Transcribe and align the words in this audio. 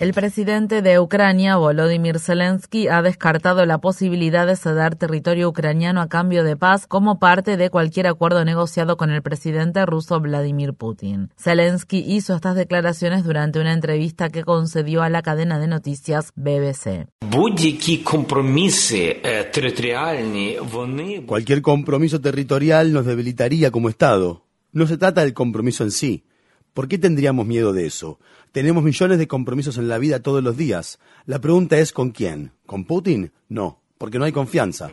El 0.00 0.12
presidente 0.12 0.82
de 0.82 0.98
Ucrania, 0.98 1.54
Volodymyr 1.56 2.18
Zelensky, 2.18 2.88
ha 2.88 3.00
descartado 3.00 3.64
la 3.64 3.78
posibilidad 3.78 4.44
de 4.44 4.56
ceder 4.56 4.96
territorio 4.96 5.48
ucraniano 5.48 6.00
a 6.00 6.08
cambio 6.08 6.42
de 6.42 6.56
paz 6.56 6.88
como 6.88 7.20
parte 7.20 7.56
de 7.56 7.70
cualquier 7.70 8.08
acuerdo 8.08 8.44
negociado 8.44 8.96
con 8.96 9.10
el 9.10 9.22
presidente 9.22 9.86
ruso 9.86 10.18
Vladimir 10.18 10.74
Putin. 10.74 11.30
Zelensky 11.38 11.98
hizo 11.98 12.34
estas 12.34 12.56
declaraciones 12.56 13.22
durante 13.22 13.60
una 13.60 13.72
entrevista 13.72 14.30
que 14.30 14.42
concedió 14.42 15.00
a 15.00 15.10
la 15.10 15.22
cadena 15.22 15.60
de 15.60 15.68
noticias 15.68 16.32
BBC. 16.34 17.06
Cualquier 21.26 21.62
compromiso 21.62 22.20
territorial 22.20 22.92
nos 22.92 23.06
debilitaría 23.06 23.70
como 23.70 23.88
Estado. 23.88 24.42
No 24.72 24.88
se 24.88 24.98
trata 24.98 25.20
del 25.20 25.34
compromiso 25.34 25.84
en 25.84 25.92
sí 25.92 26.24
¿Por 26.74 26.88
qué 26.88 26.98
tendríamos 26.98 27.46
miedo 27.46 27.72
de 27.72 27.86
eso? 27.86 28.18
Tenemos 28.50 28.82
millones 28.82 29.18
de 29.18 29.28
compromisos 29.28 29.78
en 29.78 29.88
la 29.88 29.98
vida 29.98 30.20
todos 30.20 30.42
los 30.42 30.56
días. 30.56 30.98
La 31.24 31.40
pregunta 31.40 31.78
es 31.78 31.92
¿con 31.92 32.10
quién? 32.10 32.50
¿Con 32.66 32.84
Putin? 32.84 33.30
No, 33.48 33.80
porque 33.96 34.18
no 34.18 34.24
hay 34.24 34.32
confianza. 34.32 34.90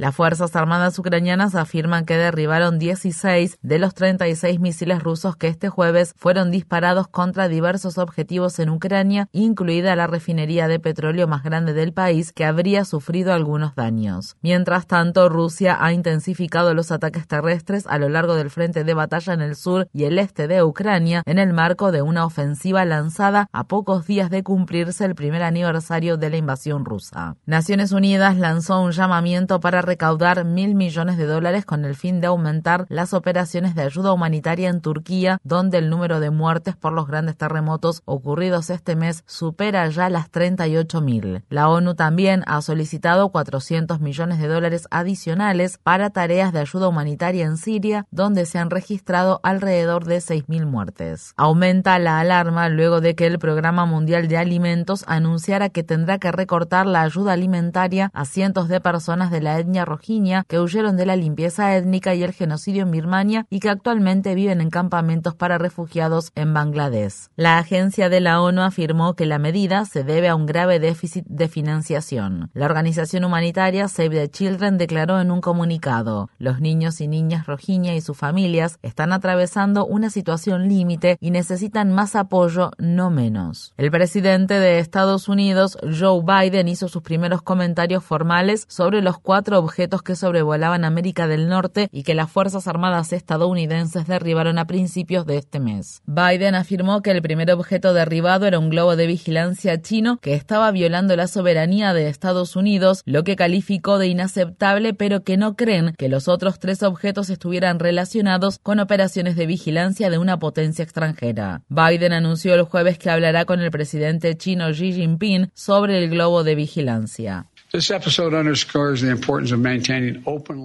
Las 0.00 0.16
Fuerzas 0.16 0.56
Armadas 0.56 0.98
ucranianas 0.98 1.54
afirman 1.54 2.06
que 2.06 2.16
derribaron 2.16 2.78
16 2.78 3.58
de 3.60 3.78
los 3.78 3.92
36 3.92 4.58
misiles 4.58 5.02
rusos 5.02 5.36
que 5.36 5.48
este 5.48 5.68
jueves 5.68 6.14
fueron 6.16 6.50
disparados 6.50 7.06
contra 7.06 7.48
diversos 7.48 7.98
objetivos 7.98 8.58
en 8.60 8.70
Ucrania, 8.70 9.28
incluida 9.30 9.94
la 9.96 10.06
refinería 10.06 10.68
de 10.68 10.80
petróleo 10.80 11.28
más 11.28 11.42
grande 11.42 11.74
del 11.74 11.92
país, 11.92 12.32
que 12.32 12.46
habría 12.46 12.86
sufrido 12.86 13.34
algunos 13.34 13.74
daños. 13.74 14.38
Mientras 14.40 14.86
tanto, 14.86 15.28
Rusia 15.28 15.76
ha 15.78 15.92
intensificado 15.92 16.72
los 16.72 16.92
ataques 16.92 17.26
terrestres 17.28 17.86
a 17.86 17.98
lo 17.98 18.08
largo 18.08 18.36
del 18.36 18.48
frente 18.48 18.84
de 18.84 18.94
batalla 18.94 19.34
en 19.34 19.42
el 19.42 19.54
sur 19.54 19.86
y 19.92 20.04
el 20.04 20.18
este 20.18 20.48
de 20.48 20.62
Ucrania 20.62 21.22
en 21.26 21.38
el 21.38 21.52
marco 21.52 21.92
de 21.92 22.00
una 22.00 22.24
ofensiva 22.24 22.86
lanzada 22.86 23.48
a 23.52 23.64
pocos 23.64 24.06
días 24.06 24.30
de 24.30 24.44
cumplirse 24.44 25.04
el 25.04 25.14
primer 25.14 25.42
aniversario 25.42 26.16
de 26.16 26.30
la 26.30 26.38
invasión 26.38 26.86
rusa. 26.86 27.36
Naciones 27.44 27.92
Unidas 27.92 28.38
lanzó 28.38 28.80
un 28.80 28.92
llamamiento 28.92 29.60
para 29.60 29.89
recaudar 29.90 30.44
mil 30.44 30.76
millones 30.76 31.16
de 31.16 31.26
dólares 31.26 31.64
con 31.64 31.84
el 31.84 31.96
fin 31.96 32.20
de 32.20 32.28
aumentar 32.28 32.86
las 32.88 33.12
operaciones 33.12 33.74
de 33.74 33.82
ayuda 33.82 34.12
humanitaria 34.12 34.68
en 34.68 34.80
Turquía, 34.80 35.40
donde 35.42 35.78
el 35.78 35.90
número 35.90 36.20
de 36.20 36.30
muertes 36.30 36.76
por 36.76 36.92
los 36.92 37.08
grandes 37.08 37.36
terremotos 37.36 38.02
ocurridos 38.04 38.70
este 38.70 38.94
mes 38.94 39.24
supera 39.26 39.88
ya 39.88 40.08
las 40.08 40.30
38.000. 40.30 41.42
La 41.48 41.68
ONU 41.68 41.96
también 41.96 42.44
ha 42.46 42.62
solicitado 42.62 43.30
400 43.30 43.98
millones 43.98 44.38
de 44.38 44.46
dólares 44.46 44.86
adicionales 44.92 45.78
para 45.82 46.10
tareas 46.10 46.52
de 46.52 46.60
ayuda 46.60 46.86
humanitaria 46.86 47.44
en 47.44 47.56
Siria, 47.56 48.06
donde 48.12 48.46
se 48.46 48.60
han 48.60 48.70
registrado 48.70 49.40
alrededor 49.42 50.04
de 50.04 50.18
6.000 50.18 50.66
muertes. 50.66 51.34
Aumenta 51.36 51.98
la 51.98 52.20
alarma 52.20 52.68
luego 52.68 53.00
de 53.00 53.16
que 53.16 53.26
el 53.26 53.40
Programa 53.40 53.86
Mundial 53.86 54.28
de 54.28 54.38
Alimentos 54.38 55.02
anunciara 55.08 55.68
que 55.68 55.82
tendrá 55.82 56.18
que 56.18 56.30
recortar 56.30 56.86
la 56.86 57.02
ayuda 57.02 57.32
alimentaria 57.32 58.12
a 58.14 58.24
cientos 58.24 58.68
de 58.68 58.80
personas 58.80 59.32
de 59.32 59.40
la 59.40 59.58
etnia 59.58 59.79
rojiña 59.84 60.44
que 60.48 60.58
huyeron 60.58 60.96
de 60.96 61.06
la 61.06 61.16
limpieza 61.16 61.76
étnica 61.76 62.14
y 62.14 62.22
el 62.22 62.32
genocidio 62.32 62.82
en 62.82 62.90
Birmania 62.90 63.46
y 63.50 63.60
que 63.60 63.70
actualmente 63.70 64.34
viven 64.34 64.60
en 64.60 64.70
campamentos 64.70 65.34
para 65.34 65.58
refugiados 65.58 66.32
en 66.34 66.54
Bangladesh. 66.54 67.28
La 67.36 67.58
agencia 67.58 68.08
de 68.08 68.20
la 68.20 68.40
ONU 68.40 68.62
afirmó 68.62 69.14
que 69.14 69.26
la 69.26 69.38
medida 69.38 69.84
se 69.84 70.04
debe 70.04 70.28
a 70.28 70.34
un 70.34 70.46
grave 70.46 70.78
déficit 70.78 71.24
de 71.26 71.48
financiación. 71.48 72.50
La 72.54 72.66
organización 72.66 73.24
humanitaria 73.24 73.88
Save 73.88 74.10
the 74.10 74.30
Children 74.30 74.78
declaró 74.78 75.20
en 75.20 75.30
un 75.30 75.40
comunicado, 75.40 76.30
los 76.38 76.60
niños 76.60 77.00
y 77.00 77.08
niñas 77.08 77.46
rojiña 77.46 77.94
y 77.94 78.00
sus 78.00 78.16
familias 78.16 78.78
están 78.82 79.12
atravesando 79.12 79.86
una 79.86 80.10
situación 80.10 80.68
límite 80.68 81.16
y 81.20 81.30
necesitan 81.30 81.92
más 81.92 82.16
apoyo, 82.16 82.70
no 82.78 83.10
menos. 83.10 83.74
El 83.76 83.90
presidente 83.90 84.54
de 84.54 84.78
Estados 84.78 85.28
Unidos, 85.28 85.78
Joe 85.82 86.22
Biden, 86.22 86.68
hizo 86.68 86.88
sus 86.88 87.02
primeros 87.02 87.42
comentarios 87.42 88.04
formales 88.04 88.64
sobre 88.68 89.02
los 89.02 89.18
cuatro 89.18 89.58
objetos 89.70 90.02
que 90.02 90.16
sobrevolaban 90.16 90.84
América 90.84 91.28
del 91.28 91.48
Norte 91.48 91.88
y 91.92 92.02
que 92.02 92.16
las 92.16 92.28
Fuerzas 92.28 92.66
Armadas 92.66 93.12
estadounidenses 93.12 94.08
derribaron 94.08 94.58
a 94.58 94.66
principios 94.66 95.26
de 95.26 95.36
este 95.36 95.60
mes. 95.60 96.02
Biden 96.06 96.56
afirmó 96.56 97.02
que 97.02 97.12
el 97.12 97.22
primer 97.22 97.52
objeto 97.52 97.94
derribado 97.94 98.46
era 98.46 98.58
un 98.58 98.68
globo 98.68 98.96
de 98.96 99.06
vigilancia 99.06 99.80
chino 99.80 100.18
que 100.18 100.34
estaba 100.34 100.72
violando 100.72 101.14
la 101.14 101.28
soberanía 101.28 101.94
de 101.94 102.08
Estados 102.08 102.56
Unidos, 102.56 103.02
lo 103.04 103.22
que 103.22 103.36
calificó 103.36 103.98
de 103.98 104.08
inaceptable, 104.08 104.92
pero 104.92 105.22
que 105.22 105.36
no 105.36 105.54
creen 105.54 105.94
que 105.96 106.08
los 106.08 106.26
otros 106.26 106.58
tres 106.58 106.82
objetos 106.82 107.30
estuvieran 107.30 107.78
relacionados 107.78 108.58
con 108.58 108.80
operaciones 108.80 109.36
de 109.36 109.46
vigilancia 109.46 110.10
de 110.10 110.18
una 110.18 110.40
potencia 110.40 110.82
extranjera. 110.82 111.62
Biden 111.68 112.12
anunció 112.12 112.54
el 112.54 112.62
jueves 112.64 112.98
que 112.98 113.10
hablará 113.10 113.44
con 113.44 113.60
el 113.60 113.70
presidente 113.70 114.36
chino 114.36 114.72
Xi 114.72 114.94
Jinping 114.94 115.52
sobre 115.54 116.02
el 116.02 116.10
globo 116.10 116.42
de 116.42 116.56
vigilancia. 116.56 117.46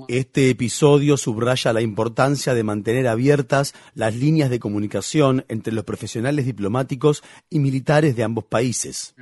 Este 0.07 0.49
episodio 0.49 1.17
subraya 1.17 1.73
la 1.73 1.81
importancia 1.81 2.53
de 2.55 2.63
mantener 2.63 3.07
abiertas 3.07 3.75
las 3.93 4.15
líneas 4.15 4.49
de 4.49 4.59
comunicación 4.59 5.45
entre 5.47 5.71
los 5.73 5.83
profesionales 5.83 6.45
diplomáticos 6.45 7.23
y 7.49 7.59
militares 7.59 8.15
de 8.15 8.23
ambos 8.23 8.45
países. 8.45 9.13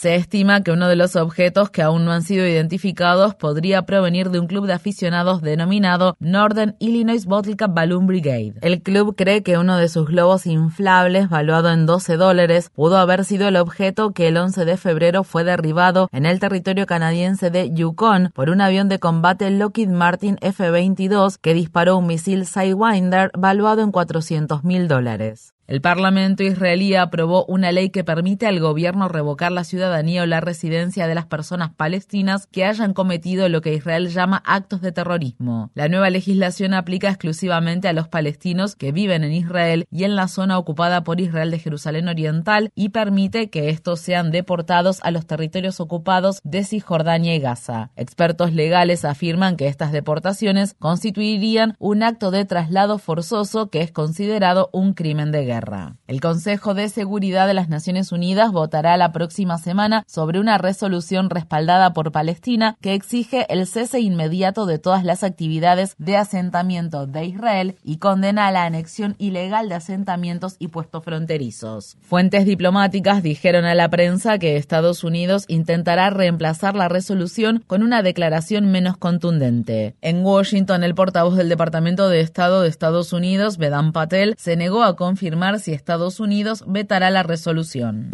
Se 0.00 0.14
estima 0.14 0.62
que 0.62 0.70
uno 0.70 0.88
de 0.88 0.96
los 0.96 1.14
objetos 1.14 1.68
que 1.68 1.82
aún 1.82 2.06
no 2.06 2.12
han 2.12 2.22
sido 2.22 2.46
identificados 2.46 3.34
podría 3.34 3.82
provenir 3.82 4.30
de 4.30 4.38
un 4.38 4.46
club 4.46 4.66
de 4.66 4.72
aficionados 4.72 5.42
denominado 5.42 6.16
Northern 6.20 6.74
Illinois 6.78 7.26
Bottle 7.26 7.56
Balloon 7.68 8.06
Brigade. 8.06 8.54
El 8.62 8.80
club 8.80 9.14
cree 9.14 9.42
que 9.42 9.58
uno 9.58 9.76
de 9.76 9.90
sus 9.90 10.06
globos 10.06 10.46
inflables, 10.46 11.28
valuado 11.28 11.70
en 11.70 11.84
12 11.84 12.16
dólares, 12.16 12.70
pudo 12.74 12.96
haber 12.96 13.26
sido 13.26 13.46
el 13.48 13.56
objeto 13.56 14.12
que 14.12 14.28
el 14.28 14.38
11 14.38 14.64
de 14.64 14.78
febrero 14.78 15.22
fue 15.22 15.44
derribado 15.44 16.08
en 16.12 16.24
el 16.24 16.40
territorio 16.40 16.86
canadiense 16.86 17.50
de 17.50 17.70
Yukon 17.70 18.30
por 18.34 18.48
un 18.48 18.62
avión 18.62 18.88
de 18.88 19.00
combate 19.00 19.50
Lockheed 19.50 19.90
Martin 19.90 20.38
F-22 20.40 21.36
que 21.38 21.52
disparó 21.52 21.98
un 21.98 22.06
misil 22.06 22.46
Sidewinder 22.46 23.32
valuado 23.36 23.82
en 23.82 23.92
400 23.92 24.64
mil 24.64 24.88
dólares. 24.88 25.52
El 25.70 25.80
Parlamento 25.80 26.42
israelí 26.42 26.96
aprobó 26.96 27.44
una 27.44 27.70
ley 27.70 27.90
que 27.90 28.02
permite 28.02 28.48
al 28.48 28.58
gobierno 28.58 29.06
revocar 29.06 29.52
la 29.52 29.62
ciudadanía 29.62 30.24
o 30.24 30.26
la 30.26 30.40
residencia 30.40 31.06
de 31.06 31.14
las 31.14 31.26
personas 31.26 31.70
palestinas 31.72 32.48
que 32.48 32.64
hayan 32.64 32.92
cometido 32.92 33.48
lo 33.48 33.60
que 33.60 33.74
Israel 33.74 34.08
llama 34.08 34.42
actos 34.44 34.80
de 34.80 34.90
terrorismo. 34.90 35.70
La 35.76 35.88
nueva 35.88 36.10
legislación 36.10 36.74
aplica 36.74 37.06
exclusivamente 37.06 37.86
a 37.86 37.92
los 37.92 38.08
palestinos 38.08 38.74
que 38.74 38.90
viven 38.90 39.22
en 39.22 39.30
Israel 39.30 39.86
y 39.92 40.02
en 40.02 40.16
la 40.16 40.26
zona 40.26 40.58
ocupada 40.58 41.04
por 41.04 41.20
Israel 41.20 41.52
de 41.52 41.60
Jerusalén 41.60 42.08
Oriental 42.08 42.72
y 42.74 42.88
permite 42.88 43.48
que 43.48 43.68
estos 43.68 44.00
sean 44.00 44.32
deportados 44.32 44.98
a 45.04 45.12
los 45.12 45.24
territorios 45.28 45.78
ocupados 45.78 46.40
de 46.42 46.64
Cisjordania 46.64 47.36
y 47.36 47.38
Gaza. 47.38 47.92
Expertos 47.94 48.52
legales 48.52 49.04
afirman 49.04 49.56
que 49.56 49.68
estas 49.68 49.92
deportaciones 49.92 50.74
constituirían 50.80 51.76
un 51.78 52.02
acto 52.02 52.32
de 52.32 52.44
traslado 52.44 52.98
forzoso 52.98 53.70
que 53.70 53.82
es 53.82 53.92
considerado 53.92 54.68
un 54.72 54.94
crimen 54.94 55.30
de 55.30 55.44
guerra. 55.44 55.59
El 56.06 56.20
Consejo 56.20 56.74
de 56.74 56.88
Seguridad 56.88 57.46
de 57.46 57.54
las 57.54 57.68
Naciones 57.68 58.12
Unidas 58.12 58.52
votará 58.52 58.96
la 58.96 59.12
próxima 59.12 59.58
semana 59.58 60.04
sobre 60.06 60.40
una 60.40 60.58
resolución 60.58 61.30
respaldada 61.30 61.92
por 61.92 62.12
Palestina 62.12 62.76
que 62.80 62.94
exige 62.94 63.46
el 63.48 63.66
cese 63.66 64.00
inmediato 64.00 64.66
de 64.66 64.78
todas 64.78 65.04
las 65.04 65.22
actividades 65.22 65.94
de 65.98 66.16
asentamiento 66.16 67.06
de 67.06 67.24
Israel 67.24 67.76
y 67.82 67.98
condena 67.98 68.50
la 68.50 68.64
anexión 68.64 69.16
ilegal 69.18 69.68
de 69.68 69.74
asentamientos 69.74 70.56
y 70.58 70.68
puestos 70.68 71.04
fronterizos. 71.04 71.96
Fuentes 72.00 72.46
diplomáticas 72.46 73.22
dijeron 73.22 73.64
a 73.64 73.74
la 73.74 73.88
prensa 73.88 74.38
que 74.38 74.56
Estados 74.56 75.04
Unidos 75.04 75.44
intentará 75.48 76.10
reemplazar 76.10 76.74
la 76.74 76.88
resolución 76.88 77.62
con 77.66 77.82
una 77.82 78.02
declaración 78.02 78.70
menos 78.70 78.96
contundente. 78.96 79.94
En 80.00 80.24
Washington, 80.24 80.84
el 80.84 80.94
portavoz 80.94 81.36
del 81.36 81.48
Departamento 81.48 82.08
de 82.08 82.20
Estado 82.20 82.62
de 82.62 82.68
Estados 82.68 83.12
Unidos, 83.12 83.58
Vedant 83.58 83.92
Patel, 83.92 84.34
se 84.38 84.56
negó 84.56 84.82
a 84.82 84.96
confirmar 84.96 85.49
confirmar 85.50 85.60
si 85.60 85.72
Estados 85.72 86.20
Unidos 86.20 86.64
vetará 86.66 87.10
la 87.10 87.22
resolución. 87.22 88.10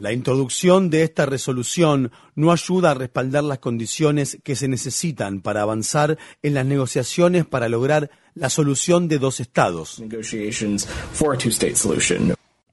La 0.00 0.12
introducción 0.12 0.90
de 0.90 1.02
esta 1.02 1.26
resolución 1.26 2.10
no 2.34 2.52
ayuda 2.52 2.90
a 2.90 2.94
respaldar 2.94 3.44
las 3.44 3.58
condiciones 3.58 4.38
que 4.42 4.56
se 4.56 4.68
necesitan 4.68 5.40
para 5.40 5.62
avanzar 5.62 6.18
en 6.42 6.54
las 6.54 6.66
negociaciones 6.66 7.46
para 7.46 7.68
lograr 7.68 8.10
la 8.34 8.48
solución 8.48 9.08
de 9.08 9.18
dos 9.18 9.40
estados. 9.40 10.00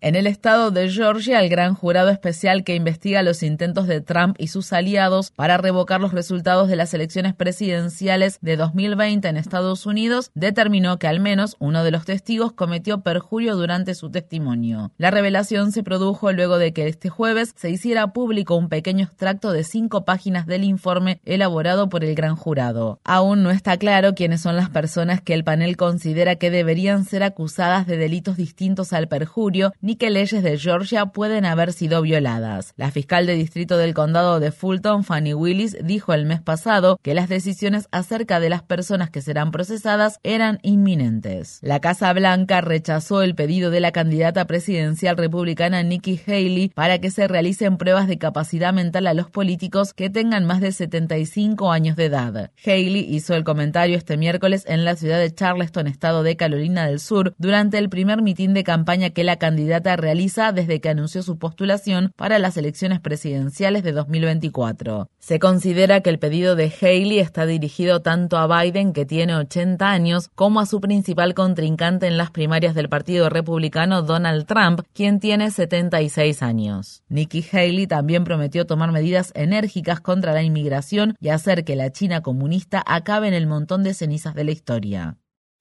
En 0.08 0.16
el 0.16 0.26
estado 0.26 0.72
de 0.72 0.90
Georgia, 0.90 1.42
el 1.42 1.50
gran 1.50 1.76
jurado 1.76 2.08
especial 2.08 2.64
que 2.64 2.76
investiga 2.76 3.24
los 3.24 3.44
intentos 3.44 3.88
de 3.88 4.00
Trump 4.00 4.38
y 4.40 4.48
sus 4.48 4.72
aliados 4.72 5.32
para 5.32 5.58
revocar 5.58 6.00
los 6.00 6.14
resultados 6.14 6.70
de 6.70 6.78
las 6.78 6.94
elecciones 6.94 7.34
presidenciales 7.34 8.38
de 8.40 8.56
2020 8.56 9.28
en 9.28 9.36
Estados 9.36 9.86
Unidos 9.86 10.32
determinó 10.34 10.98
que 10.98 11.08
al 11.08 11.20
menos 11.20 11.58
uno 11.60 11.84
de 11.84 11.92
los 11.92 12.06
testigos 12.06 12.54
cometió 12.54 13.02
perjurio 13.02 13.58
durante 13.58 13.96
su 13.96 14.10
testimonio. 14.10 14.94
La 14.98 15.12
revelación 15.12 15.74
se 15.74 15.84
produjo 15.84 16.32
luego 16.32 16.58
de 16.58 16.72
que 16.72 16.88
este 16.88 17.10
jueves 17.10 17.52
se 17.58 17.70
hiciera 17.70 18.14
público 18.14 18.56
un 18.56 18.70
pequeño 18.70 19.04
extracto 19.04 19.52
de 19.52 19.66
cinco 19.66 20.06
páginas 20.06 20.48
del 20.48 20.64
informe 20.64 21.20
elaborado 21.26 21.90
por 21.90 22.06
el 22.06 22.16
gran 22.16 22.38
jurado. 22.38 23.02
Aún 23.04 23.44
no 23.44 23.52
está 23.52 23.76
claro 23.76 24.16
quiénes 24.16 24.40
son 24.40 24.56
las 24.56 24.70
personas 24.70 25.20
que 25.20 25.34
el 25.34 25.44
panel 25.44 25.76
considera 25.76 26.38
que 26.38 26.50
deberían 26.50 27.04
ser 27.04 27.24
acusadas 27.24 27.86
de 27.88 27.98
delitos 27.98 28.38
distintos 28.38 28.94
al 28.94 29.10
perjurio 29.10 29.74
ni 29.82 29.97
que 29.98 30.10
leyes 30.10 30.44
de 30.44 30.58
Georgia 30.58 31.08
pueden 31.08 31.46
haber 31.46 31.74
sido 31.74 32.02
violadas. 32.02 32.74
La 32.78 32.92
fiscal 32.92 33.26
de 33.26 33.34
distrito 33.34 33.78
del 33.78 33.94
condado 33.94 34.40
de 34.40 34.52
Fulton, 34.52 35.04
Fanny 35.04 35.34
Willis, 35.34 35.78
dijo 35.84 36.14
el 36.14 36.26
mes 36.26 36.42
pasado 36.42 37.00
que 37.02 37.14
las 37.14 37.30
decisiones 37.30 37.88
acerca 37.92 38.40
de 38.40 38.50
las 38.50 38.64
personas 38.64 39.10
que 39.10 39.22
serán 39.22 39.52
procesadas 39.52 40.20
eran 40.24 40.60
inminentes. 40.62 41.60
La 41.62 41.80
Casa 41.80 42.14
Blanca 42.14 42.62
rechazó 42.62 43.22
el 43.22 43.36
pedido 43.36 43.72
de 43.72 43.80
la 43.80 43.92
candidata 43.92 44.46
presidencial 44.46 45.18
republicana 45.18 45.84
Nikki 45.84 46.20
Haley 46.26 46.70
para 46.70 47.00
que 47.00 47.12
se 47.12 47.28
realicen 47.28 47.78
pruebas 47.78 48.08
de 48.08 48.18
capacidad 48.18 48.74
mental 48.74 49.08
a 49.08 49.14
los 49.14 49.30
políticos 49.30 49.94
que 49.94 50.10
tengan 50.10 50.46
más 50.46 50.62
de 50.62 50.72
75 50.72 51.72
años 51.72 51.96
de 51.96 52.06
edad. 52.06 52.52
Haley 52.66 53.08
hizo 53.10 53.34
el 53.36 53.44
comentario 53.44 53.98
este 53.98 54.18
miércoles 54.18 54.64
en 54.68 54.86
la 54.86 54.96
ciudad 54.96 55.20
de 55.20 55.34
Charleston, 55.34 55.88
estado 55.88 56.24
de 56.24 56.36
Carolina 56.36 56.88
del 56.88 57.00
Sur, 57.00 57.34
durante 57.38 57.78
el 57.78 57.90
primer 57.90 58.22
mitin 58.22 58.54
de 58.54 58.64
campaña 58.64 59.10
que 59.10 59.24
la 59.24 59.38
candidata 59.38 59.77
realiza 59.80 60.52
desde 60.52 60.82
que 60.82 60.90
anunció 60.90 61.24
su 61.24 61.38
postulación 61.38 62.12
para 62.16 62.40
las 62.40 62.58
elecciones 62.58 63.00
presidenciales 63.00 63.84
de 63.84 63.92
2024. 63.92 65.10
Se 65.20 65.40
considera 65.40 66.02
que 66.02 66.10
el 66.10 66.20
pedido 66.20 66.56
de 66.56 66.72
Haley 66.82 67.20
está 67.20 67.46
dirigido 67.46 68.02
tanto 68.02 68.38
a 68.38 68.48
Biden, 68.48 68.94
que 68.94 69.06
tiene 69.06 69.36
80 69.36 69.90
años, 69.90 70.30
como 70.36 70.60
a 70.60 70.66
su 70.66 70.82
principal 70.82 71.34
contrincante 71.34 72.08
en 72.08 72.18
las 72.18 72.32
primarias 72.32 72.76
del 72.76 72.90
Partido 72.90 73.30
Republicano, 73.30 74.02
Donald 74.02 74.46
Trump, 74.46 74.82
quien 74.94 75.20
tiene 75.20 75.52
76 75.52 76.42
años. 76.42 77.04
Nikki 77.10 77.46
Haley 77.52 77.88
también 77.88 78.24
prometió 78.24 78.66
tomar 78.66 78.92
medidas 78.92 79.32
enérgicas 79.36 80.00
contra 80.00 80.34
la 80.34 80.44
inmigración 80.44 81.16
y 81.20 81.30
hacer 81.30 81.64
que 81.64 81.76
la 81.76 81.92
China 81.92 82.22
comunista 82.22 82.84
acabe 82.86 83.28
en 83.28 83.34
el 83.34 83.48
montón 83.48 83.84
de 83.84 83.94
cenizas 83.94 84.36
de 84.36 84.44
la 84.44 84.52
historia. 84.52 85.18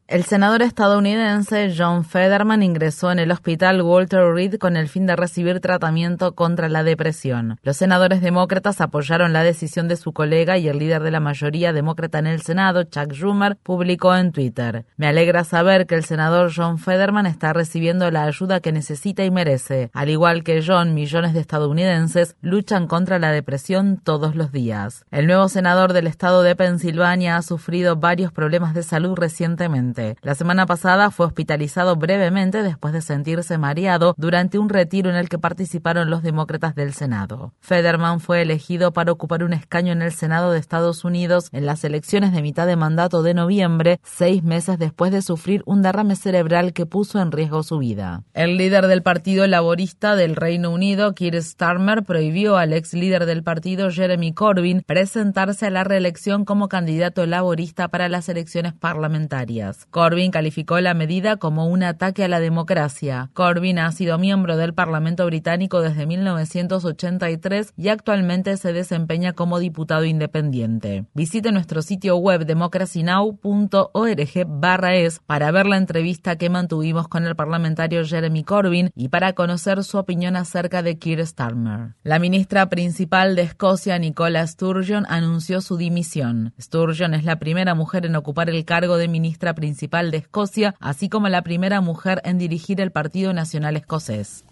El 0.09 0.23
senador 0.23 0.63
estadounidense 0.63 1.75
John 1.77 2.05
Federman 2.05 2.63
ingresó 2.63 3.11
en 3.11 3.19
el 3.19 3.33
hospital 3.33 3.83
Walter 3.83 4.33
Reed 4.33 4.55
con 4.55 4.77
el 4.77 4.89
fin 4.89 5.05
de 5.05 5.17
recibir 5.17 5.59
tratamiento 5.59 6.37
contra 6.37 6.69
la 6.69 6.85
depresión. 6.85 7.59
Los 7.65 7.79
senadores 7.79 8.21
demócratas 8.21 8.81
apoyaron 8.81 9.33
la 9.33 9.43
decisión 9.43 9.89
de 9.89 9.97
su 9.97 10.13
colega 10.13 10.59
y 10.59 10.69
el 10.69 10.79
líder 10.79 11.03
de 11.03 11.11
la 11.11 11.19
mayoría 11.19 11.73
demócrata 11.73 12.21
en 12.21 12.29
el 12.29 12.41
Senado, 12.41 12.85
Chuck 12.85 13.15
Schumer, 13.15 13.57
publicó 13.57 14.15
en 14.15 14.31
Twitter. 14.31 14.85
Me 14.97 15.09
alegra 15.09 15.43
saber 15.43 15.89
que 15.89 15.97
el 15.97 16.05
senador 16.05 16.53
John 16.55 16.79
Federman 16.79 17.27
está 17.27 17.53
recibiendo 17.53 18.09
la 18.13 18.27
ayuda 18.27 18.61
que 18.61 18.71
necesita 18.71 19.25
y 19.25 19.33
merece. 19.33 19.91
Al 19.93 20.09
igual 20.09 20.45
que 20.45 20.63
John, 20.65 20.95
millones 20.95 21.35
de 21.35 21.41
estadounidenses 21.41 22.37
luchan 22.43 22.87
contra 22.87 23.19
la 23.19 23.33
depresión 23.33 23.97
todos 23.97 24.37
los 24.37 24.53
días. 24.53 25.05
El 25.11 25.27
nuevo 25.27 25.49
senador 25.49 25.93
del 25.93 26.07
estado 26.07 26.45
de 26.45 26.55
Pensilvania 26.55 27.37
ha 27.37 27.43
sufrido 27.43 27.97
varios 27.97 28.31
problemas 28.31 28.73
de 28.73 28.85
salud 28.85 29.17
recientemente. 29.17 29.96
La 30.23 30.35
semana 30.35 30.67
pasada 30.67 31.11
fue 31.11 31.27
hospitalizado 31.27 31.97
brevemente 31.97 32.63
después 32.63 32.93
de 32.93 33.01
sentirse 33.01 33.59
mareado 33.59 34.15
durante 34.19 34.59
un 34.59 34.69
retiro 34.69 35.11
en 35.11 35.17
el 35.17 35.29
que 35.29 35.39
participaron 35.39 36.11
los 36.11 36.23
demócratas 36.23 36.75
del 36.75 36.93
Senado. 36.93 37.53
Federman 37.61 38.21
fue 38.21 38.43
elegido 38.43 38.93
para 38.93 39.13
ocupar 39.13 39.43
un 39.43 39.53
escaño 39.53 39.93
en 39.93 40.03
el 40.03 40.13
Senado 40.13 40.53
de 40.53 40.59
Estados 40.59 41.05
Unidos 41.05 41.49
en 41.53 41.67
las 41.67 41.85
elecciones 41.85 42.33
de 42.33 42.43
mitad 42.43 42.67
de 42.67 42.77
mandato 42.77 43.23
de 43.23 43.35
noviembre, 43.35 44.01
seis 44.03 44.43
meses 44.43 44.79
después 44.79 45.13
de 45.13 45.23
sufrir 45.23 45.63
un 45.67 45.83
derrame 45.83 46.17
cerebral 46.17 46.73
que 46.73 46.87
puso 46.87 47.21
en 47.21 47.33
riesgo 47.33 47.63
su 47.63 47.79
vida. 47.79 48.23
El 48.35 48.57
líder 48.57 48.87
del 48.87 49.03
Partido 49.03 49.47
Laborista 49.47 50.17
del 50.17 50.37
Reino 50.37 50.71
Unido, 50.71 51.15
Keir 51.15 51.43
Starmer, 51.43 52.03
prohibió 52.03 52.57
al 52.57 52.73
ex 52.73 52.95
líder 52.95 53.27
del 53.27 53.43
partido, 53.43 53.91
Jeremy 53.91 54.33
Corbyn, 54.33 54.83
presentarse 54.87 55.67
a 55.67 55.71
la 55.71 55.85
reelección 55.85 56.45
como 56.45 56.69
candidato 56.69 57.25
laborista 57.27 57.89
para 57.89 58.09
las 58.09 58.29
elecciones 58.29 58.73
parlamentarias. 58.75 59.86
Corbyn 59.91 60.31
calificó 60.31 60.81
la 60.81 60.95
medida 60.95 61.37
como 61.37 61.67
un 61.67 61.83
ataque 61.83 62.25
a 62.25 62.29
la 62.29 62.41
democracia. 62.41 63.31
Corbyn 63.33 63.79
ha 63.79 63.91
sido 63.93 64.19
miembro 64.19 64.57
del 64.57 64.75
Parlamento 64.75 65.25
británico 65.27 65.81
desde 65.81 66.07
1983 66.07 67.75
y 67.77 67.89
actualmente 67.89 68.57
se 68.57 68.73
desempeña 68.73 69.33
como 69.33 69.59
diputado 69.59 70.05
independiente. 70.05 71.07
Visite 71.15 71.53
nuestro 71.53 71.83
sitio 71.83 72.17
web 72.17 72.47
democracynow.org/es 72.47 75.19
para 75.21 75.51
ver 75.51 75.67
la 75.67 75.77
entrevista 75.77 76.37
que 76.37 76.51
mantuvimos 76.51 77.09
con 77.09 77.25
el 77.25 77.37
parlamentario 77.37 78.05
Jeremy 78.05 78.45
Corbyn 78.45 78.91
y 78.95 79.09
para 79.09 79.35
conocer 79.35 79.83
su 79.85 79.99
opinión 79.99 80.37
acerca 80.37 80.83
de 80.83 80.99
Keir 80.99 81.27
Starmer. 81.27 81.95
La 82.03 82.19
ministra 82.19 82.69
principal 82.69 83.37
de 83.37 83.43
Escocia, 83.43 83.99
Nicola 83.99 84.47
Sturgeon, 84.47 85.05
anunció 85.09 85.61
su 85.61 85.77
dimisión. 85.77 86.55
Sturgeon 86.61 87.15
es 87.15 87.25
la 87.25 87.39
primera 87.39 87.75
mujer 87.75 88.07
en 88.07 88.17
ocupar 88.17 88.51
el 88.51 88.65
cargo 88.65 88.97
de 88.97 89.09
ministra 89.09 89.55
principal 89.55 89.76
principal 89.77 90.11
de 90.11 90.17
Escocia, 90.17 90.75
así 90.81 91.11
como 91.11 91.29
la 91.29 91.43
primera 91.43 91.83
mujer 91.83 92.23
en 92.25 92.39
dirigir 92.39 92.81
el 92.81 92.93
Partido 92.93 93.35
Nacional 93.35 93.77
Escocés. 93.77 94.43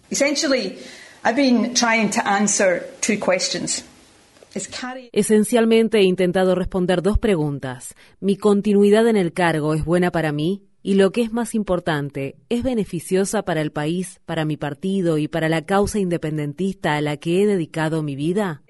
Esencialmente 5.11 5.97
he 5.97 6.03
intentado 6.03 6.53
responder 6.53 7.01
dos 7.01 7.17
preguntas. 7.17 7.95
¿Mi 8.19 8.37
continuidad 8.37 9.07
en 9.07 9.17
el 9.17 9.33
cargo 9.33 9.73
es 9.73 9.83
buena 9.83 10.11
para 10.11 10.31
mí? 10.31 10.61
Y 10.83 10.93
lo 10.93 11.11
que 11.11 11.23
es 11.23 11.33
más 11.33 11.55
importante, 11.55 12.35
¿es 12.49 12.61
beneficiosa 12.61 13.41
para 13.41 13.61
el 13.61 13.71
país, 13.71 14.19
para 14.27 14.45
mi 14.45 14.57
partido 14.57 15.17
y 15.17 15.27
para 15.27 15.49
la 15.49 15.65
causa 15.65 15.97
independentista 15.97 16.95
a 16.95 17.01
la 17.01 17.17
que 17.17 17.41
he 17.41 17.47
dedicado 17.47 18.03
mi 18.03 18.15
vida? 18.15 18.61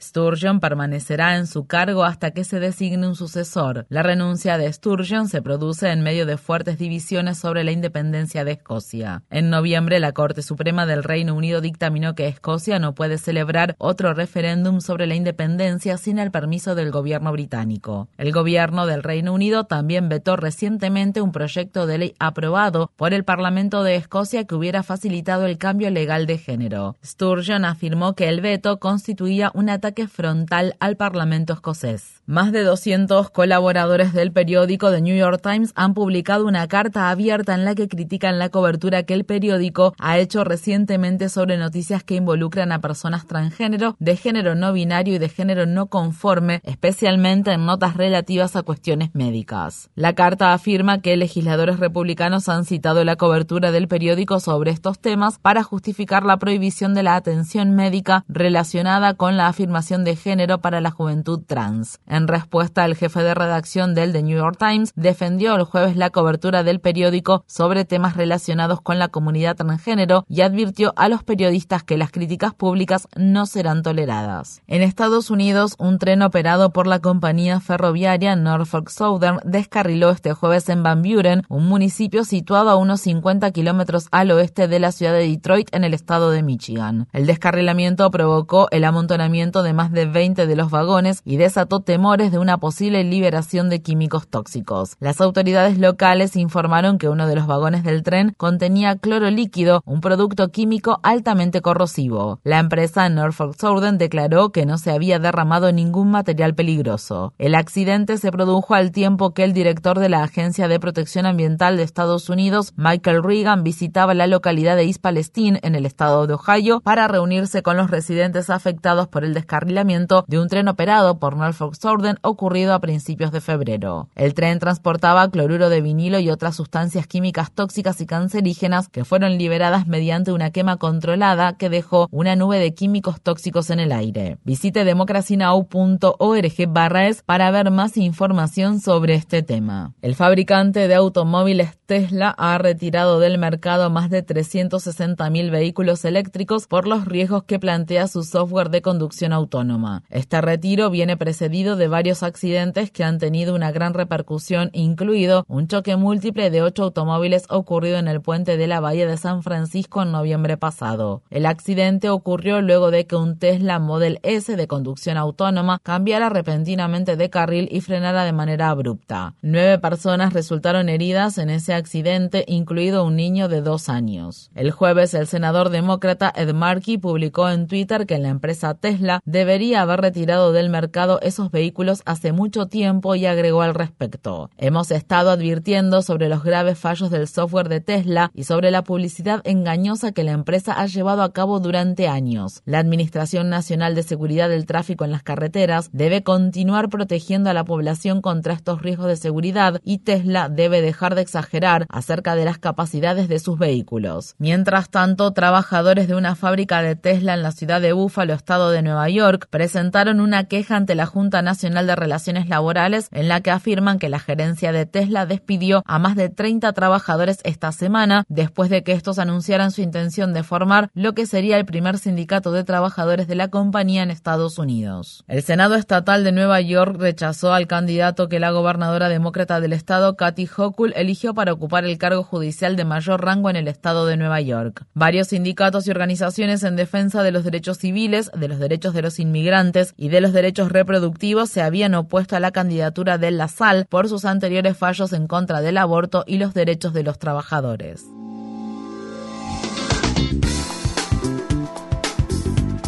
Sturgeon 0.00 0.60
permanecerá 0.60 1.36
en 1.36 1.46
su 1.46 1.66
cargo 1.66 2.04
hasta 2.04 2.30
que 2.30 2.44
se 2.44 2.60
designe 2.60 3.06
un 3.06 3.16
sucesor. 3.16 3.86
La 3.88 4.02
renuncia 4.02 4.56
de 4.56 4.72
Sturgeon 4.72 5.28
se 5.28 5.42
produce 5.42 5.90
en 5.90 6.02
medio 6.02 6.24
de 6.24 6.36
fuertes 6.36 6.78
divisiones 6.78 7.38
sobre 7.38 7.64
la 7.64 7.72
independencia 7.72 8.44
de 8.44 8.52
Escocia. 8.52 9.22
En 9.30 9.50
noviembre, 9.50 9.98
la 10.00 10.12
Corte 10.12 10.42
Suprema 10.42 10.86
del 10.86 11.02
Reino 11.02 11.34
Unido 11.34 11.60
dictaminó 11.60 12.14
que 12.14 12.28
Escocia 12.28 12.78
no 12.78 12.94
puede 12.94 13.18
celebrar 13.18 13.74
otro 13.78 14.14
referéndum 14.14 14.80
sobre 14.80 15.06
la 15.06 15.16
independencia 15.16 15.98
sin 15.98 16.18
el 16.18 16.30
permiso 16.30 16.74
del 16.74 16.90
gobierno 16.90 17.32
británico. 17.32 18.08
El 18.18 18.32
gobierno 18.32 18.86
del 18.86 19.02
Reino 19.02 19.32
Unido 19.32 19.64
también 19.64 20.08
vetó 20.08 20.36
recientemente 20.36 21.20
un 21.20 21.32
proyecto 21.32 21.86
de 21.86 21.98
ley 21.98 22.14
aprobado 22.18 22.92
por 22.96 23.14
el 23.14 23.24
Parlamento 23.24 23.82
de 23.82 23.96
Escocia 23.96 24.44
que 24.44 24.54
hubiera 24.54 24.82
facilitado 24.82 25.46
el 25.46 25.58
cambio 25.58 25.90
legal 25.90 26.26
de 26.26 26.38
género. 26.38 26.96
Sturgeon 27.04 27.64
afirmó 27.64 28.14
que 28.14 28.28
el 28.28 28.40
veto 28.40 28.78
constituía 28.78 29.50
un 29.54 29.70
ataque 29.70 29.87
frontal 30.08 30.76
al 30.80 30.96
Parlamento 30.96 31.52
escocés. 31.52 32.20
Más 32.26 32.52
de 32.52 32.62
200 32.62 33.30
colaboradores 33.30 34.12
del 34.12 34.32
periódico 34.32 34.90
The 34.90 35.00
New 35.00 35.16
York 35.16 35.40
Times 35.42 35.72
han 35.74 35.94
publicado 35.94 36.46
una 36.46 36.68
carta 36.68 37.08
abierta 37.08 37.54
en 37.54 37.64
la 37.64 37.74
que 37.74 37.88
critican 37.88 38.38
la 38.38 38.50
cobertura 38.50 39.04
que 39.04 39.14
el 39.14 39.24
periódico 39.24 39.94
ha 39.98 40.18
hecho 40.18 40.44
recientemente 40.44 41.30
sobre 41.30 41.56
noticias 41.56 42.04
que 42.04 42.16
involucran 42.16 42.70
a 42.70 42.82
personas 42.82 43.26
transgénero, 43.26 43.96
de 43.98 44.16
género 44.16 44.54
no 44.54 44.74
binario 44.74 45.14
y 45.14 45.18
de 45.18 45.30
género 45.30 45.64
no 45.64 45.86
conforme, 45.86 46.60
especialmente 46.64 47.52
en 47.52 47.64
notas 47.64 47.96
relativas 47.96 48.56
a 48.56 48.62
cuestiones 48.62 49.14
médicas. 49.14 49.88
La 49.94 50.12
carta 50.12 50.52
afirma 50.52 51.00
que 51.00 51.16
legisladores 51.16 51.80
republicanos 51.80 52.50
han 52.50 52.66
citado 52.66 53.04
la 53.04 53.16
cobertura 53.16 53.72
del 53.72 53.88
periódico 53.88 54.38
sobre 54.38 54.70
estos 54.70 54.98
temas 54.98 55.38
para 55.38 55.62
justificar 55.62 56.24
la 56.24 56.36
prohibición 56.36 56.92
de 56.92 57.04
la 57.04 57.16
atención 57.16 57.74
médica 57.74 58.26
relacionada 58.28 59.14
con 59.14 59.38
la 59.38 59.46
afirmación 59.46 59.77
de 59.78 60.16
género 60.16 60.58
para 60.58 60.80
la 60.80 60.90
juventud 60.90 61.40
trans. 61.46 62.00
En 62.06 62.26
respuesta, 62.26 62.84
el 62.84 62.96
jefe 62.96 63.22
de 63.22 63.32
redacción 63.32 63.94
del 63.94 64.12
The 64.12 64.24
New 64.24 64.36
York 64.36 64.56
Times 64.58 64.92
defendió 64.96 65.54
el 65.54 65.62
jueves 65.62 65.96
la 65.96 66.10
cobertura 66.10 66.64
del 66.64 66.80
periódico 66.80 67.44
sobre 67.46 67.84
temas 67.84 68.16
relacionados 68.16 68.80
con 68.80 68.98
la 68.98 69.06
comunidad 69.06 69.54
transgénero 69.54 70.24
y 70.28 70.40
advirtió 70.40 70.92
a 70.96 71.08
los 71.08 71.22
periodistas 71.22 71.84
que 71.84 71.96
las 71.96 72.10
críticas 72.10 72.54
públicas 72.54 73.06
no 73.16 73.46
serán 73.46 73.84
toleradas. 73.84 74.62
En 74.66 74.82
Estados 74.82 75.30
Unidos, 75.30 75.76
un 75.78 75.98
tren 75.98 76.22
operado 76.22 76.70
por 76.70 76.88
la 76.88 76.98
compañía 76.98 77.60
ferroviaria 77.60 78.34
Norfolk 78.34 78.88
Southern 78.88 79.38
descarriló 79.44 80.10
este 80.10 80.32
jueves 80.32 80.68
en 80.68 80.82
Van 80.82 81.02
Buren, 81.02 81.44
un 81.48 81.68
municipio 81.68 82.24
situado 82.24 82.70
a 82.70 82.76
unos 82.76 83.00
50 83.02 83.48
kilómetros 83.52 84.08
al 84.10 84.32
oeste 84.32 84.66
de 84.66 84.80
la 84.80 84.90
ciudad 84.90 85.12
de 85.12 85.28
Detroit 85.28 85.72
en 85.72 85.84
el 85.84 85.94
estado 85.94 86.30
de 86.30 86.42
Michigan. 86.42 87.06
El 87.12 87.26
descarrilamiento 87.26 88.10
provocó 88.10 88.66
el 88.72 88.84
amontonamiento 88.84 89.62
de 89.62 89.67
más 89.72 89.92
de 89.92 90.06
20 90.06 90.46
de 90.46 90.56
los 90.56 90.70
vagones 90.70 91.22
y 91.24 91.36
desató 91.36 91.80
temores 91.80 92.32
de 92.32 92.38
una 92.38 92.58
posible 92.58 93.04
liberación 93.04 93.68
de 93.68 93.82
químicos 93.82 94.28
tóxicos. 94.28 94.96
Las 95.00 95.20
autoridades 95.20 95.78
locales 95.78 96.36
informaron 96.36 96.98
que 96.98 97.08
uno 97.08 97.26
de 97.26 97.36
los 97.36 97.46
vagones 97.46 97.84
del 97.84 98.02
tren 98.02 98.34
contenía 98.36 98.96
cloro 98.96 99.30
líquido, 99.30 99.82
un 99.84 100.00
producto 100.00 100.48
químico 100.48 101.00
altamente 101.02 101.60
corrosivo. 101.60 102.40
La 102.44 102.58
empresa 102.58 103.08
Norfolk 103.08 103.56
Southern 103.58 103.98
declaró 103.98 104.50
que 104.50 104.66
no 104.66 104.78
se 104.78 104.90
había 104.90 105.18
derramado 105.18 105.72
ningún 105.72 106.10
material 106.10 106.54
peligroso. 106.54 107.34
El 107.38 107.54
accidente 107.54 108.18
se 108.18 108.30
produjo 108.30 108.74
al 108.74 108.92
tiempo 108.92 109.32
que 109.32 109.44
el 109.44 109.52
director 109.52 109.98
de 109.98 110.08
la 110.08 110.22
Agencia 110.22 110.68
de 110.68 110.80
Protección 110.80 111.26
Ambiental 111.26 111.76
de 111.76 111.82
Estados 111.82 112.28
Unidos, 112.28 112.72
Michael 112.76 113.22
Reagan, 113.22 113.62
visitaba 113.62 114.14
la 114.14 114.26
localidad 114.26 114.76
de 114.76 114.84
East 114.84 115.00
Palestine 115.00 115.60
en 115.62 115.74
el 115.74 115.86
estado 115.86 116.26
de 116.26 116.34
Ohio 116.34 116.80
para 116.80 117.08
reunirse 117.08 117.62
con 117.62 117.76
los 117.76 117.90
residentes 117.90 118.50
afectados 118.50 119.08
por 119.08 119.24
el 119.24 119.34
de 119.66 120.38
un 120.38 120.48
tren 120.48 120.68
operado 120.68 121.18
por 121.18 121.36
Norfolk 121.36 121.74
Southern 121.74 122.18
ocurrido 122.22 122.74
a 122.74 122.80
principios 122.80 123.32
de 123.32 123.40
febrero. 123.40 124.08
El 124.14 124.34
tren 124.34 124.58
transportaba 124.58 125.30
cloruro 125.30 125.68
de 125.68 125.80
vinilo 125.80 126.18
y 126.18 126.30
otras 126.30 126.56
sustancias 126.56 127.06
químicas 127.06 127.52
tóxicas 127.52 128.00
y 128.00 128.06
cancerígenas 128.06 128.88
que 128.88 129.04
fueron 129.04 129.38
liberadas 129.38 129.86
mediante 129.86 130.32
una 130.32 130.50
quema 130.50 130.76
controlada 130.76 131.56
que 131.56 131.68
dejó 131.68 132.08
una 132.10 132.36
nube 132.36 132.58
de 132.58 132.74
químicos 132.74 133.20
tóxicos 133.20 133.70
en 133.70 133.80
el 133.80 133.92
aire. 133.92 134.38
Visite 134.44 134.84
democracynow.org 134.84 137.24
para 137.24 137.50
ver 137.50 137.70
más 137.70 137.96
información 137.96 138.80
sobre 138.80 139.14
este 139.14 139.42
tema. 139.42 139.94
El 140.02 140.14
fabricante 140.14 140.88
de 140.88 140.94
automóviles 140.94 141.77
Tesla 141.88 142.34
ha 142.36 142.58
retirado 142.58 143.18
del 143.18 143.38
mercado 143.38 143.88
más 143.88 144.10
de 144.10 144.22
360.000 144.22 145.50
vehículos 145.50 146.04
eléctricos 146.04 146.66
por 146.66 146.86
los 146.86 147.06
riesgos 147.06 147.44
que 147.44 147.58
plantea 147.58 148.08
su 148.08 148.24
software 148.24 148.68
de 148.68 148.82
conducción 148.82 149.32
autónoma. 149.32 150.02
Este 150.10 150.42
retiro 150.42 150.90
viene 150.90 151.16
precedido 151.16 151.76
de 151.76 151.88
varios 151.88 152.22
accidentes 152.22 152.90
que 152.90 153.04
han 153.04 153.18
tenido 153.18 153.54
una 153.54 153.72
gran 153.72 153.94
repercusión, 153.94 154.68
incluido 154.74 155.46
un 155.48 155.66
choque 155.66 155.96
múltiple 155.96 156.50
de 156.50 156.60
ocho 156.60 156.82
automóviles 156.82 157.44
ocurrido 157.48 157.96
en 157.96 158.08
el 158.08 158.20
puente 158.20 158.58
de 158.58 158.66
la 158.66 158.80
Bahía 158.80 159.06
de 159.06 159.16
San 159.16 159.42
Francisco 159.42 160.02
en 160.02 160.12
noviembre 160.12 160.58
pasado. 160.58 161.22
El 161.30 161.46
accidente 161.46 162.10
ocurrió 162.10 162.60
luego 162.60 162.90
de 162.90 163.06
que 163.06 163.16
un 163.16 163.38
Tesla 163.38 163.78
Model 163.78 164.20
S 164.24 164.54
de 164.54 164.66
conducción 164.66 165.16
autónoma 165.16 165.78
cambiara 165.82 166.28
repentinamente 166.28 167.16
de 167.16 167.30
carril 167.30 167.66
y 167.72 167.80
frenara 167.80 168.24
de 168.24 168.34
manera 168.34 168.68
abrupta. 168.68 169.32
Nueve 169.40 169.78
personas 169.78 170.34
resultaron 170.34 170.90
heridas 170.90 171.38
en 171.38 171.48
ese 171.48 171.77
accidente, 171.78 172.44
incluido 172.46 173.04
un 173.04 173.16
niño 173.16 173.48
de 173.48 173.62
dos 173.62 173.88
años. 173.88 174.50
El 174.54 174.70
jueves, 174.70 175.14
el 175.14 175.26
senador 175.26 175.70
demócrata 175.70 176.32
Ed 176.36 176.52
Markey 176.52 176.98
publicó 176.98 177.48
en 177.48 177.66
Twitter 177.66 178.06
que 178.06 178.18
la 178.18 178.28
empresa 178.28 178.74
Tesla 178.74 179.20
debería 179.24 179.82
haber 179.82 180.00
retirado 180.00 180.52
del 180.52 180.68
mercado 180.68 181.20
esos 181.22 181.50
vehículos 181.50 182.02
hace 182.04 182.32
mucho 182.32 182.66
tiempo 182.66 183.14
y 183.14 183.26
agregó 183.26 183.62
al 183.62 183.74
respecto. 183.74 184.50
Hemos 184.58 184.90
estado 184.90 185.30
advirtiendo 185.30 186.02
sobre 186.02 186.28
los 186.28 186.44
graves 186.44 186.78
fallos 186.78 187.10
del 187.10 187.28
software 187.28 187.68
de 187.68 187.80
Tesla 187.80 188.30
y 188.34 188.44
sobre 188.44 188.70
la 188.70 188.84
publicidad 188.84 189.40
engañosa 189.44 190.12
que 190.12 190.24
la 190.24 190.32
empresa 190.32 190.72
ha 190.72 190.86
llevado 190.86 191.22
a 191.22 191.32
cabo 191.32 191.60
durante 191.60 192.08
años. 192.08 192.62
La 192.64 192.78
Administración 192.78 193.48
Nacional 193.48 193.94
de 193.94 194.02
Seguridad 194.02 194.48
del 194.48 194.66
Tráfico 194.66 195.04
en 195.04 195.12
las 195.12 195.22
Carreteras 195.22 195.90
debe 195.92 196.22
continuar 196.22 196.88
protegiendo 196.88 197.50
a 197.50 197.54
la 197.54 197.64
población 197.64 198.20
contra 198.20 198.54
estos 198.54 198.82
riesgos 198.82 199.08
de 199.08 199.16
seguridad 199.16 199.80
y 199.84 199.98
Tesla 199.98 200.48
debe 200.48 200.82
dejar 200.82 201.14
de 201.14 201.22
exagerar 201.22 201.67
acerca 201.88 202.34
de 202.34 202.44
las 202.44 202.58
capacidades 202.58 203.28
de 203.28 203.38
sus 203.38 203.58
vehículos. 203.58 204.34
Mientras 204.38 204.90
tanto, 204.90 205.32
trabajadores 205.32 206.08
de 206.08 206.14
una 206.14 206.34
fábrica 206.34 206.82
de 206.82 206.96
Tesla 206.96 207.34
en 207.34 207.42
la 207.42 207.52
ciudad 207.52 207.80
de 207.80 207.92
Buffalo, 207.92 208.34
estado 208.34 208.70
de 208.70 208.82
Nueva 208.82 209.08
York, 209.08 209.46
presentaron 209.50 210.20
una 210.20 210.44
queja 210.44 210.76
ante 210.76 210.94
la 210.94 211.06
Junta 211.06 211.42
Nacional 211.42 211.86
de 211.86 211.96
Relaciones 211.96 212.48
Laborales 212.48 213.08
en 213.12 213.28
la 213.28 213.40
que 213.40 213.50
afirman 213.50 213.98
que 213.98 214.08
la 214.08 214.18
gerencia 214.18 214.72
de 214.72 214.86
Tesla 214.86 215.26
despidió 215.26 215.82
a 215.86 215.98
más 215.98 216.16
de 216.16 216.28
30 216.28 216.72
trabajadores 216.72 217.40
esta 217.44 217.72
semana 217.72 218.24
después 218.28 218.70
de 218.70 218.82
que 218.82 218.92
estos 218.92 219.18
anunciaran 219.18 219.70
su 219.70 219.82
intención 219.82 220.32
de 220.32 220.42
formar 220.42 220.90
lo 220.94 221.14
que 221.14 221.26
sería 221.26 221.56
el 221.56 221.66
primer 221.66 221.98
sindicato 221.98 222.52
de 222.52 222.64
trabajadores 222.64 223.28
de 223.28 223.34
la 223.34 223.48
compañía 223.48 224.02
en 224.02 224.10
Estados 224.10 224.58
Unidos. 224.58 225.24
El 225.28 225.42
Senado 225.42 225.74
Estatal 225.74 226.24
de 226.24 226.32
Nueva 226.32 226.60
York 226.60 226.96
rechazó 226.98 227.52
al 227.52 227.66
candidato 227.66 228.28
que 228.28 228.40
la 228.40 228.50
gobernadora 228.50 229.08
demócrata 229.08 229.60
del 229.60 229.72
estado, 229.72 230.16
Kathy 230.16 230.48
Hochul, 230.56 230.92
eligió 230.96 231.34
para 231.34 231.54
ocupar 231.58 231.84
el 231.84 231.98
cargo 231.98 232.22
judicial 232.22 232.76
de 232.76 232.84
mayor 232.84 233.24
rango 233.24 233.50
en 233.50 233.56
el 233.56 233.66
estado 233.66 234.06
de 234.06 234.16
Nueva 234.16 234.40
York. 234.40 234.84
Varios 234.94 235.26
sindicatos 235.28 235.86
y 235.86 235.90
organizaciones 235.90 236.62
en 236.62 236.76
defensa 236.76 237.24
de 237.24 237.32
los 237.32 237.42
derechos 237.44 237.78
civiles, 237.78 238.30
de 238.32 238.46
los 238.46 238.60
derechos 238.60 238.94
de 238.94 239.02
los 239.02 239.18
inmigrantes 239.18 239.92
y 239.96 240.08
de 240.08 240.20
los 240.20 240.32
derechos 240.32 240.70
reproductivos 240.70 241.50
se 241.50 241.60
habían 241.60 241.94
opuesto 241.94 242.36
a 242.36 242.40
la 242.40 242.52
candidatura 242.52 243.18
de 243.18 243.32
La 243.32 243.48
Sal 243.48 243.86
por 243.90 244.08
sus 244.08 244.24
anteriores 244.24 244.78
fallos 244.78 245.12
en 245.12 245.26
contra 245.26 245.60
del 245.60 245.78
aborto 245.78 246.22
y 246.28 246.38
los 246.38 246.54
derechos 246.54 246.92
de 246.92 247.02
los 247.02 247.18
trabajadores. 247.18 248.04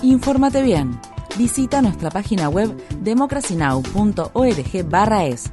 Infórmate 0.02 0.62
bien. 0.62 1.00
Visita 1.36 1.82
nuestra 1.82 2.10
página 2.10 2.48
web 2.48 2.72
democracynow.org/es 3.00 5.52